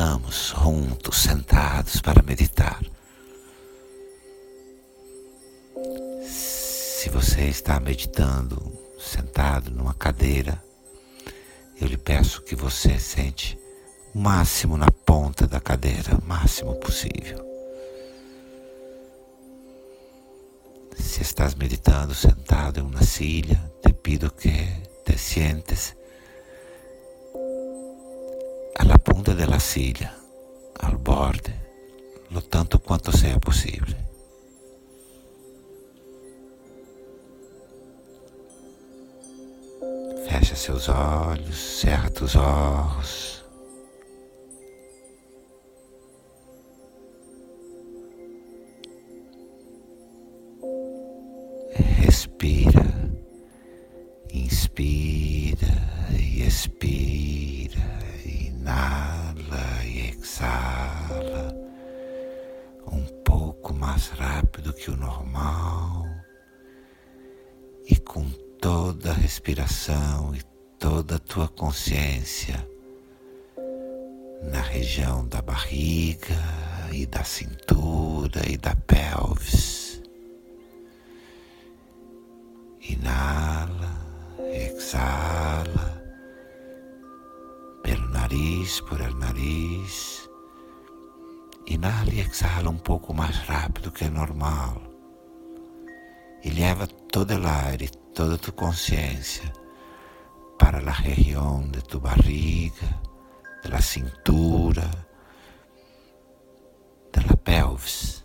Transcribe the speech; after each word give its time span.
estamos, 0.00 0.54
juntos, 0.56 1.18
sentados 1.18 2.00
para 2.00 2.22
meditar. 2.22 2.80
Se 6.24 7.10
você 7.10 7.42
está 7.42 7.78
meditando 7.78 8.56
sentado 8.98 9.70
numa 9.70 9.92
cadeira, 9.92 10.64
eu 11.78 11.86
lhe 11.86 11.98
peço 11.98 12.42
que 12.44 12.56
você 12.56 12.98
sente 12.98 13.58
o 14.14 14.18
máximo 14.18 14.78
na 14.78 14.90
ponta 14.90 15.46
da 15.46 15.60
cadeira, 15.60 16.16
o 16.16 16.24
máximo 16.24 16.76
possível. 16.76 17.46
Si 20.96 21.20
estás 21.20 21.54
meditando 21.54 22.14
sentado 22.14 22.80
en 22.80 22.86
una 22.86 23.02
silla, 23.02 23.70
te 23.82 23.92
pido 23.92 24.34
que 24.34 24.66
te 25.04 25.18
sientes 25.18 25.94
punta 29.02 29.34
de 29.34 29.46
la 29.46 29.58
silla, 29.60 30.14
al 30.80 30.96
borde, 30.96 31.54
lo 32.30 32.42
tanto 32.42 32.78
quanto 32.78 33.12
sea 33.12 33.38
posible. 33.38 33.96
Fecha 40.28 40.54
seus 40.54 40.88
olhos, 40.88 41.56
cerra 41.56 42.10
tus 42.10 42.36
ojos. 42.36 43.44
Respira, 52.02 52.84
inspira 54.32 56.08
e 56.12 56.44
expira, 56.44 57.19
que 64.80 64.90
o 64.90 64.96
normal 64.96 66.06
e 67.84 67.96
com 67.96 68.26
toda 68.58 69.10
a 69.10 69.14
respiração 69.14 70.34
e 70.34 70.42
toda 70.78 71.16
a 71.16 71.18
tua 71.18 71.48
consciência 71.48 72.66
na 74.42 74.62
região 74.62 75.28
da 75.28 75.42
barriga 75.42 76.34
e 76.94 77.04
da 77.04 77.22
cintura 77.22 78.40
e 78.48 78.56
da 78.56 78.74
pelvis. 78.74 80.00
Inala, 82.80 83.92
exala 84.50 86.02
pelo 87.82 88.08
nariz, 88.08 88.80
por 88.80 88.98
el 89.02 89.14
nariz. 89.16 90.09
Inala 91.70 92.12
e 92.12 92.18
exala 92.18 92.68
um 92.68 92.76
pouco 92.76 93.14
mais 93.14 93.36
rápido 93.36 93.92
que 93.92 94.04
é 94.04 94.10
normal. 94.10 94.82
E 96.42 96.50
leva 96.50 96.84
todo 96.86 97.32
o 97.32 97.46
aire, 97.46 97.88
toda 98.12 98.36
tu 98.36 98.52
consciência 98.52 99.52
para 100.58 100.78
a 100.78 100.92
região 100.92 101.62
de 101.70 101.80
tu 101.80 102.00
barriga, 102.00 102.88
da 103.62 103.80
cintura, 103.80 104.90
da 107.12 107.36
pelvis. 107.36 108.24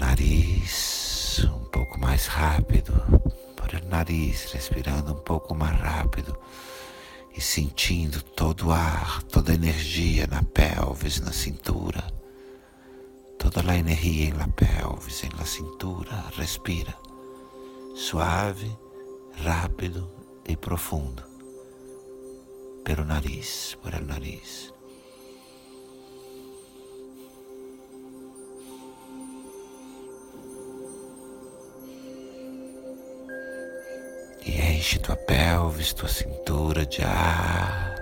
nariz 0.00 1.44
um 1.44 1.64
pouco 1.66 2.00
mais 2.00 2.26
rápido, 2.26 2.92
por 3.56 3.72
o 3.72 3.88
nariz, 3.88 4.50
respirando 4.52 5.12
um 5.12 5.22
pouco 5.22 5.54
mais 5.54 5.78
rápido 5.80 6.36
e 7.36 7.40
sentindo 7.40 8.22
todo 8.22 8.68
o 8.68 8.72
ar, 8.72 9.22
toda 9.24 9.52
a 9.52 9.54
energia 9.54 10.26
na 10.28 10.42
pelvis, 10.42 11.20
na 11.20 11.32
cintura. 11.32 12.04
Toda 13.38 13.60
a 13.70 13.76
energia 13.76 14.32
na 14.34 14.46
pelvis, 14.48 15.22
na 15.36 15.44
cintura. 15.44 16.24
Respira. 16.36 16.94
Suave, 17.96 18.70
rápido 19.42 20.08
e 20.46 20.56
profundo. 20.56 21.22
Pelo 22.84 23.04
nariz, 23.04 23.76
por 23.82 23.94
el 23.94 24.06
nariz. 24.06 24.73
Enche 34.84 34.98
tua 34.98 35.16
pelvis, 35.16 35.94
tua 35.94 36.08
cintura 36.08 36.84
de 36.84 37.02
ar. 37.02 37.94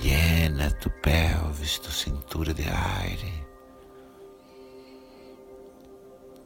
Llena 0.00 0.70
tu 0.70 0.88
pelvis, 1.02 1.80
tua 1.80 1.90
cintura 1.90 2.54
de 2.54 2.62
aire. 2.62 3.32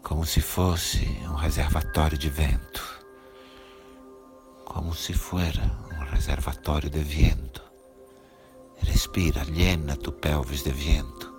Como 0.02 0.24
se 0.24 0.40
fosse 0.40 1.04
um 1.28 1.34
reservatório 1.34 2.16
de 2.16 2.30
vento. 2.30 2.82
Como 4.64 4.94
se 4.94 5.12
fosse 5.12 5.60
um 5.92 6.04
reservatório 6.10 6.88
de 6.88 7.02
vento. 7.02 7.62
Respira, 8.82 9.44
llena 9.44 9.94
tu 9.94 10.10
pelvis 10.10 10.62
de 10.62 10.72
vento. 10.72 11.29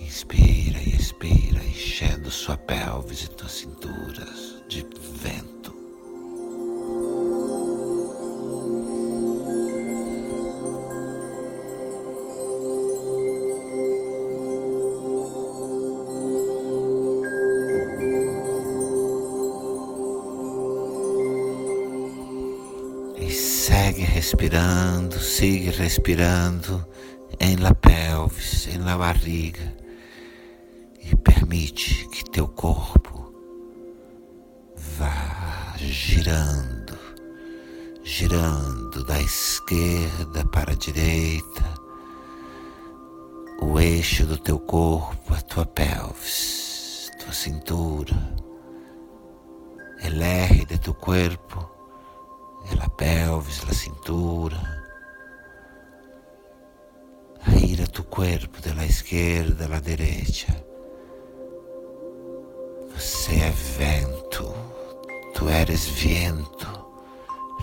Inspira 0.00 0.80
e 0.80 0.96
expira, 0.96 1.62
enchendo 1.62 2.30
sua 2.30 2.56
pelvis 2.56 3.24
e 3.24 3.30
tuas 3.30 3.52
cinturas 3.52 4.62
de 4.66 4.84
vento. 5.22 5.74
E 23.16 23.30
segue 23.30 24.02
respirando, 24.02 25.18
siga 25.20 25.70
respirando 25.72 26.86
em 27.38 27.56
la 27.56 27.74
pelvis, 27.74 28.66
em 28.66 28.78
la 28.78 28.96
barriga 28.96 29.79
permite 31.50 32.06
que 32.10 32.30
teu 32.30 32.46
corpo 32.46 33.34
vá 34.96 35.74
girando, 35.78 36.96
girando 38.04 39.04
da 39.04 39.20
esquerda 39.20 40.44
para 40.46 40.72
a 40.72 40.76
direita, 40.76 41.64
o 43.60 43.80
eixo 43.80 44.24
do 44.26 44.38
teu 44.38 44.60
corpo, 44.60 45.34
a 45.34 45.40
tua 45.42 45.66
pelvis, 45.66 47.10
tua 47.18 47.32
cintura, 47.32 48.14
el 50.02 50.22
eje 50.22 50.66
de 50.66 50.78
tu 50.78 50.94
cuerpo, 50.94 51.68
la 52.78 52.88
pelvis, 52.90 53.64
la 53.64 53.74
cintura. 53.74 54.78
gira 57.58 57.86
tu 57.88 58.04
corpo 58.04 58.60
da 58.60 58.84
esquerda 58.84 59.64
à 59.74 59.80
direita. 59.80 60.69
Você 63.00 63.32
é 63.32 63.50
vento, 63.50 64.52
tu 65.34 65.48
eres 65.48 65.86
vento. 65.86 66.68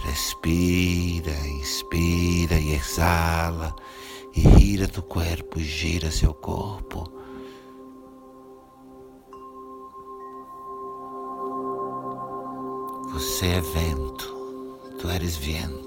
Respira, 0.03 1.31
inspira 1.59 2.55
e 2.55 2.73
exala 2.73 3.75
e 4.35 4.41
gira 4.57 4.87
tu 4.87 5.03
corpo, 5.03 5.59
gira 5.59 6.09
seu 6.09 6.33
corpo. 6.33 7.03
Você 13.13 13.45
é 13.45 13.61
vento, 13.61 14.79
tu 14.99 15.07
eres 15.07 15.37
vento. 15.37 15.86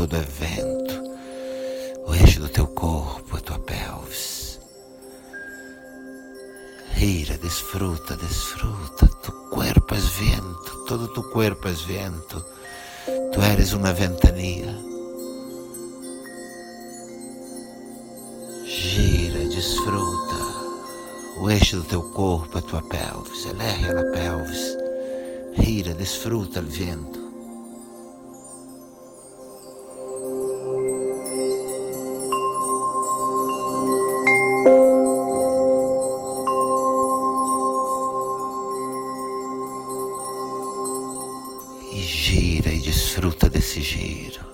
Todo 0.00 0.16
é 0.16 0.20
vento. 0.20 0.94
O 2.06 2.14
eixo 2.14 2.40
do 2.40 2.48
teu 2.48 2.66
corpo 2.68 3.36
é 3.36 3.40
tua 3.40 3.58
pelvis. 3.58 4.58
Gira, 6.96 7.36
desfruta, 7.36 8.16
desfruta. 8.16 9.06
Tu 9.22 9.30
corpo 9.50 9.94
é 9.94 9.98
vento, 9.98 10.84
todo 10.86 11.06
tu 11.08 11.22
corpo 11.24 11.68
é 11.68 11.72
vento. 11.72 12.42
Tu 13.30 13.42
eres 13.42 13.74
uma 13.74 13.92
ventania. 13.92 14.74
Gira, 18.64 19.40
desfruta. 19.50 20.36
O 21.42 21.50
eixo 21.50 21.76
do 21.76 21.84
teu 21.84 22.02
corpo 22.14 22.56
é 22.56 22.62
tua 22.62 22.80
pelvis. 22.80 23.44
Elerre 23.44 23.90
a 23.90 24.12
pelvis. 24.12 24.76
Gira, 25.58 25.92
desfruta 25.92 26.60
o 26.60 26.64
vento. 26.64 27.19
Desse 43.48 43.82
giro. 43.82 44.49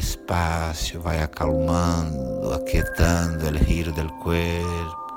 Despacio, 0.00 0.98
vai 0.98 1.22
acalmando, 1.22 2.54
aquietando 2.54 3.46
o 3.46 3.64
giro 3.64 3.92
do 3.92 4.08
corpo 4.14 5.10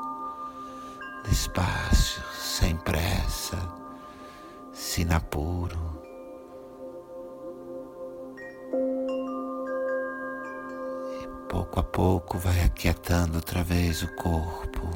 despacio, 1.23 2.21
sem 2.33 2.75
pressa, 2.75 3.57
sin 4.73 5.09
apuro. 5.13 5.79
E 11.21 11.27
pouco 11.47 11.79
a 11.79 11.83
pouco 11.83 12.37
vai 12.37 12.59
aquietando 12.61 13.37
outra 13.37 13.63
vez 13.63 14.03
o 14.03 14.13
corpo. 14.15 14.89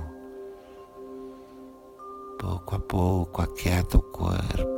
Pouco 2.38 2.76
a 2.76 2.80
pouco 2.80 3.42
aquieta 3.42 3.98
o 3.98 4.02
corpo. 4.02 4.77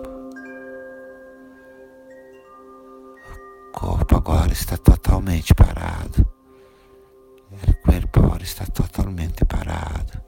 Corpo 4.00 4.16
agora 4.16 4.54
está 4.54 4.78
totalmente 4.78 5.54
parado. 5.54 6.26
O 7.52 7.74
corpo 7.82 8.20
agora 8.20 8.44
está 8.44 8.66
totalmente 8.66 9.44
parado. 9.44 10.22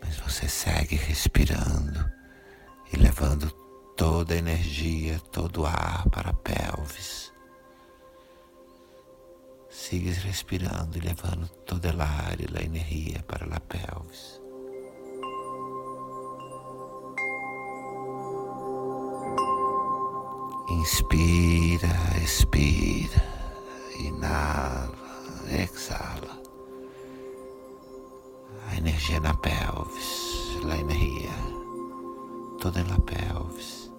Mas 0.00 0.16
você 0.16 0.48
segue 0.48 0.96
respirando 0.96 2.10
e 2.92 2.96
levando 2.96 3.50
toda 3.96 4.34
a 4.34 4.38
energia, 4.38 5.20
todo 5.30 5.62
o 5.62 5.66
ar 5.66 6.08
para 6.10 6.30
a 6.30 6.34
pelvis. 6.34 7.32
Sigues 9.70 10.18
respirando 10.18 10.98
e 10.98 11.00
levando 11.00 11.48
toda 11.64 11.90
a 11.90 12.28
ar 12.30 12.40
e 12.40 12.46
a 12.58 12.62
energia 12.62 13.22
para 13.28 13.44
a 13.44 13.60
pelvis. 13.60 14.40
Inspira, 20.86 21.88
expira, 22.22 23.20
inala, 23.98 24.94
exala 25.50 26.40
energia 28.78 29.18
na 29.18 29.34
pelvis, 29.34 30.62
la 30.62 30.76
energia 30.78 31.34
toda 32.60 32.84
na 32.84 33.00
pelvis. 33.00 33.90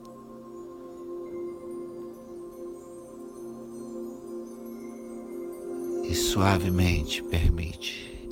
E 6.06 6.16
suavemente 6.16 7.22
permite 7.24 8.30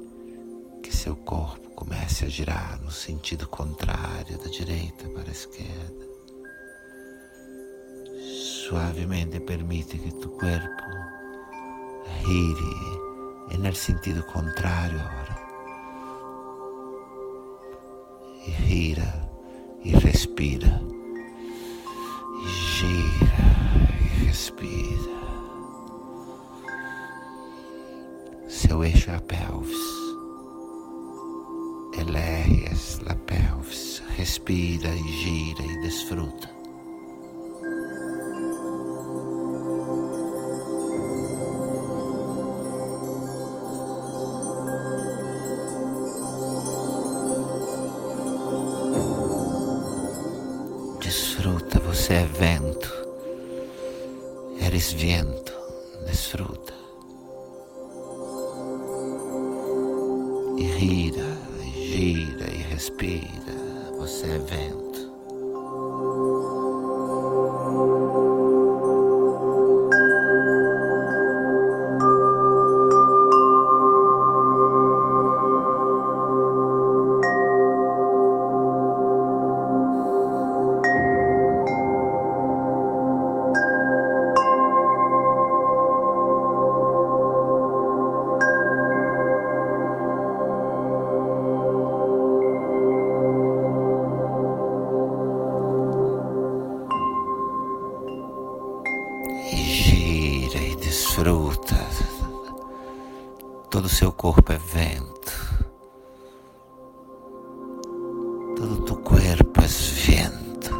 que 0.81 0.95
seu 0.95 1.17
corpo 1.17 1.71
comece 1.71 2.23
a 2.23 2.29
girar 2.29 2.81
no 2.81 2.89
sentido 2.89 3.49
contrário, 3.49 4.37
da 4.37 4.47
direita 4.47 5.09
para 5.09 5.27
a 5.27 5.33
esquerda. 5.33 6.14
Suavemente 8.67 9.39
permite 9.41 9.99
que 9.99 10.11
tu 10.13 10.31
corpo 10.31 10.89
gire 12.25 13.59
no 13.59 13.75
sentido 13.75 14.25
contrário 14.25 14.99
agora 14.99 15.37
e 18.47 18.51
gira 18.65 19.29
e 19.83 19.91
respira. 19.91 20.81
E 22.41 22.47
gira 22.73 23.45
e 24.01 24.25
respira. 24.25 25.15
Seu 28.47 28.83
eixo 28.83 29.11
é 29.11 29.15
a 29.15 29.21
pelvis. 29.21 29.77
Elerres 31.99 32.99
a 33.05 33.13
pelvis. 33.13 34.01
Respira 34.17 34.89
e 34.89 35.07
gira 35.21 35.63
e 35.63 35.81
desfruta. 35.81 36.54
Você 51.95 52.13
é 52.13 52.25
vento, 52.25 52.93
eres 54.61 54.93
vento, 54.93 55.53
desfruta. 56.05 56.73
E 60.57 60.67
gira, 60.77 61.37
gira 61.73 62.51
e 62.51 62.61
respira. 62.69 63.55
Você 63.97 64.27
é 64.27 64.37
vento. 64.37 64.84
Todo 103.75 103.87
o 103.87 103.89
seu 103.89 104.09
corpo 104.13 104.53
é 104.53 104.57
vento. 104.57 105.33
Todo 108.55 108.85
tu 108.85 108.95
corpo 108.95 109.59
é 109.59 109.67
vento. 109.67 110.71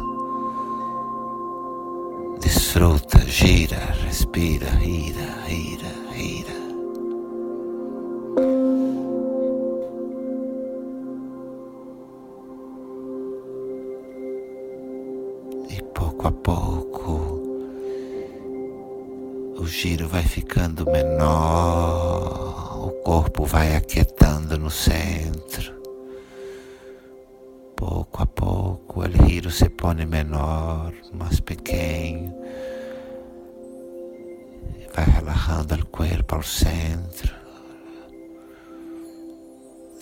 Desfruta, 2.40 3.20
gira, 3.26 3.76
respira, 4.02 4.70
gira, 4.80 5.28
gira, 5.46 5.94
gira. 6.16 6.65
O 19.58 19.66
giro 19.66 20.06
vai 20.08 20.22
ficando 20.22 20.84
menor, 20.90 22.86
o 22.86 22.90
corpo 23.02 23.44
vai 23.44 23.74
aquietando 23.74 24.58
no 24.58 24.70
centro. 24.70 25.74
Pouco 27.74 28.22
a 28.22 28.26
pouco 28.26 29.00
o 29.00 29.26
giro 29.26 29.50
se 29.50 29.68
põe 29.68 30.04
menor, 30.06 30.92
mais 31.12 31.40
pequeno. 31.40 32.34
Vai 34.94 35.04
relajando 35.04 35.74
o 35.74 35.86
corpo 35.86 36.34
ao 36.34 36.42
centro. 36.42 37.34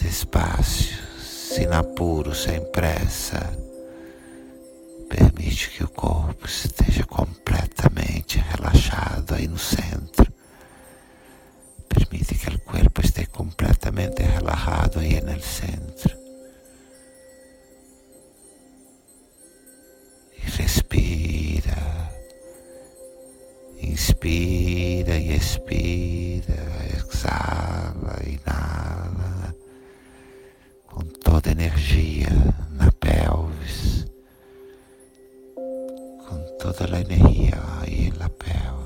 Despacio, 0.01 0.97
sem 1.19 1.67
apuro, 1.67 2.35
sem 2.35 2.61
pressa. 2.71 3.41
Permite 5.09 5.71
que 5.71 5.85
o 5.85 5.89
corpo 5.89 6.47
esteja 6.47 7.05
completamente 8.35 8.39
relaxado 8.39 9.35
aí 9.35 9.47
no 9.47 9.59
centro. 9.59 10.33
Permite 11.89 12.35
que 12.35 12.51
o 12.51 12.59
corpo 12.61 13.01
esteja 13.01 13.29
completamente 13.29 14.23
relajado 14.23 14.99
aí 14.99 15.21
no 15.21 15.41
centro. 15.41 16.17
E 20.37 20.51
respira. 20.51 21.95
Inspira 23.81 25.17
e 25.17 25.37
expira, 25.37 26.57
exala, 26.97 28.19
inala, 28.27 29.55
com 30.87 31.05
toda 31.23 31.51
energia 31.51 32.64
toda 36.73 36.97
a 36.97 37.01
energia 37.01 37.61
aí 37.83 38.13
na 38.19 38.29
pelvis. 38.29 38.55
Seu 38.65 38.84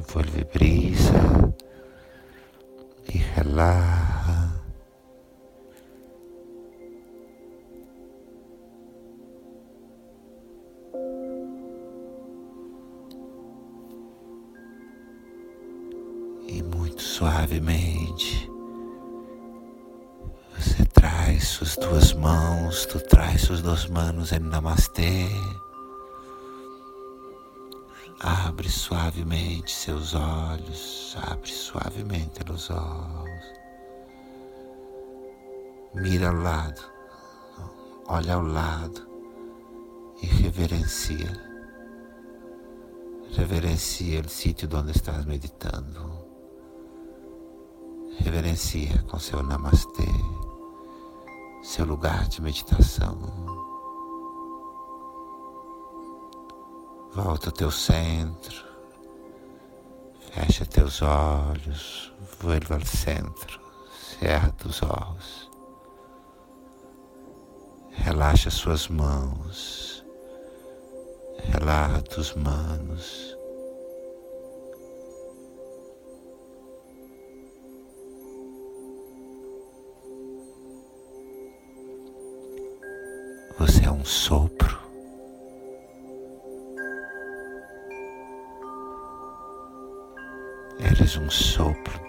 se 0.00 0.44
brisa 0.52 1.54
e 3.08 3.18
relaxa. 3.18 4.52
E 16.48 16.62
muito 16.62 17.02
suavemente 17.02 18.56
suas 21.56 21.76
duas 21.76 22.12
mãos, 22.12 22.86
tu 22.86 23.00
traz 23.00 23.42
suas 23.42 23.62
duas 23.62 23.86
mãos 23.86 24.30
em 24.32 24.40
Namastê. 24.40 25.26
Abre 28.56 28.70
suavemente 28.70 29.70
seus 29.70 30.14
olhos, 30.14 31.14
abre 31.30 31.50
suavemente 31.50 32.40
os 32.50 32.70
olhos. 32.70 33.44
Mira 35.92 36.28
ao 36.28 36.36
lado, 36.36 36.80
olha 38.08 38.32
ao 38.32 38.40
lado 38.40 39.06
e 40.22 40.26
reverencia. 40.26 41.30
Reverencia 43.32 44.22
o 44.22 44.28
sítio 44.30 44.70
onde 44.72 44.92
estás 44.92 45.26
meditando. 45.26 46.24
Reverencia 48.20 49.02
com 49.02 49.18
seu 49.18 49.42
namastê 49.42 50.08
seu 51.62 51.84
lugar 51.84 52.26
de 52.26 52.40
meditação. 52.40 53.55
Volta 57.16 57.48
ao 57.48 57.52
teu 57.52 57.70
centro, 57.70 58.62
fecha 60.34 60.66
teus 60.66 61.00
olhos, 61.00 62.12
vuelva 62.38 62.74
ao 62.74 62.84
centro, 62.84 63.58
cerra 64.20 64.54
os 64.62 64.82
olhos, 64.82 65.50
relaxa 67.92 68.50
suas 68.50 68.88
mãos, 68.88 70.04
relaxa 71.38 72.02
tus 72.02 72.34
manos. 72.34 73.34
Você 83.58 83.86
é 83.86 83.90
um 83.90 84.04
sopro. 84.04 84.55
Eres 90.88 91.16
um 91.16 91.28
sopro. 91.28 92.05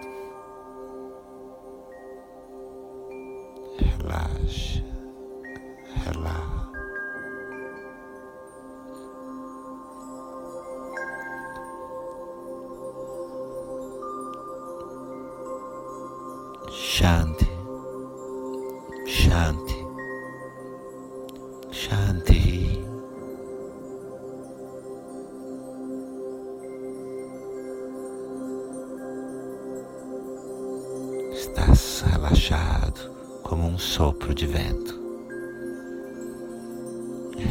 Estás 31.57 32.03
relaxado 32.05 33.41
como 33.41 33.67
um 33.67 33.79
sopro 33.79 34.31
de 34.31 34.45
vento. 34.45 34.93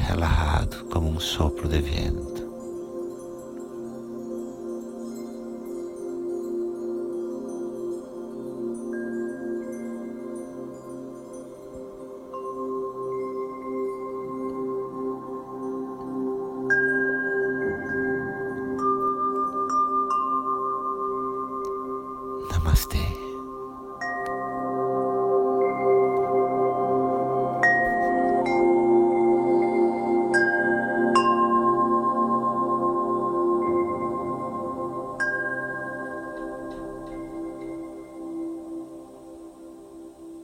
Relaxado 0.06 0.84
como 0.92 1.10
um 1.10 1.18
sopro 1.18 1.68
de 1.68 1.80
vento. 1.80 2.45